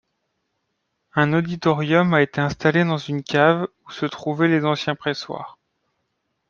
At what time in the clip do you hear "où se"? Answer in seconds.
3.85-4.07